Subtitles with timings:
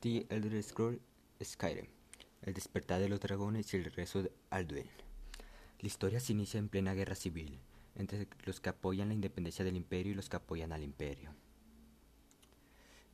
[0.00, 1.86] The Elder Skyrim,
[2.42, 4.90] El despertar de los dragones y el regreso de Alduin.
[5.80, 7.58] La historia se inicia en plena guerra civil,
[7.94, 11.34] entre los que apoyan la independencia del imperio y los que apoyan al imperio.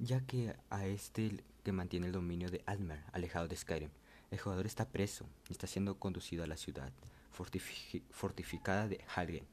[0.01, 3.91] Ya que a este que mantiene el dominio de Almer, alejado de Skyrim,
[4.33, 6.93] el jugador está preso y está siendo conducido a la ciudad
[8.11, 9.47] fortificada de Halgen,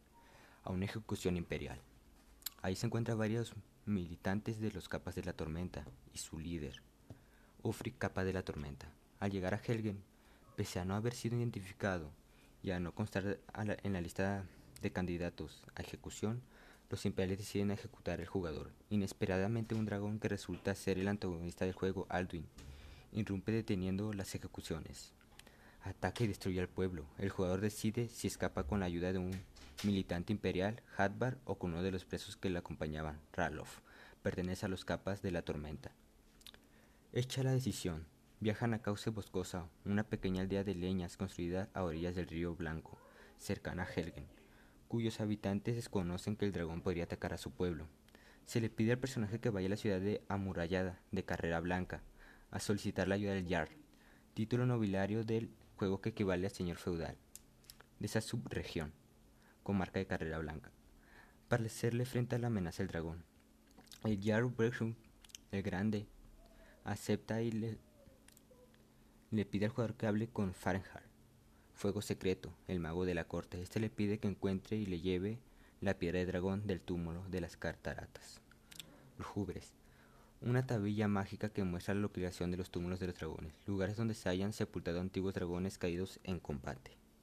[0.64, 1.80] a una ejecución imperial.
[2.64, 3.54] Ahí se encuentran varios
[3.86, 6.82] militantes de los capas de la tormenta y su líder,
[7.62, 8.88] Ufri Capa de la Tormenta.
[9.20, 10.02] Al llegar a Helgen,
[10.56, 12.12] pese a no haber sido identificado
[12.64, 14.46] y a no constar en la lista
[14.82, 16.42] de candidatos a ejecución,
[16.90, 18.72] los imperiales deciden ejecutar al jugador.
[18.90, 22.48] Inesperadamente un dragón que resulta ser el antagonista del juego, Alduin,
[23.12, 25.14] irrumpe deteniendo las ejecuciones.
[25.84, 27.06] Ataca y destruye al pueblo.
[27.18, 29.32] El jugador decide si escapa con la ayuda de un
[29.84, 33.80] militante imperial, Hadvar, o con uno de los presos que le acompañaban, Ralof.
[34.24, 35.92] Pertenece a los capas de la tormenta.
[37.12, 38.06] Hecha la decisión,
[38.40, 43.00] viajan a Cauce Boscosa, una pequeña aldea de leñas construida a orillas del río Blanco,
[43.40, 44.28] cercana a Helgen,
[44.88, 47.88] cuyos habitantes desconocen que el dragón podría atacar a su pueblo.
[48.46, 52.04] Se le pide al personaje que vaya a la ciudad de amurallada de Carrera Blanca
[52.52, 53.72] a solicitar la ayuda del Jarl,
[54.36, 57.18] título nobiliario del juego que equivale a señor feudal
[58.00, 58.94] de esa subregión,
[59.64, 60.70] con marca de Carrera Blanca,
[61.48, 63.24] para hacerle frente a la amenaza del dragón.
[64.04, 64.94] El Jarl Brechum,
[65.52, 66.08] el Grande,
[66.84, 71.06] acepta y le, pide al jugador que hable con Fahrenheit,
[71.74, 73.62] Fuego Secreto, el mago de la corte.
[73.62, 75.40] Este le pide que encuentre y le lleve
[75.82, 78.42] la piedra de dragón del túmulo de las cartaratas.
[79.18, 79.74] Lujubres.
[80.42, 84.14] Una tabilla mágica que muestra la localización de los túmulos de los dragones, lugares donde
[84.14, 86.99] se hayan sepultado antiguos dragones caídos en combate.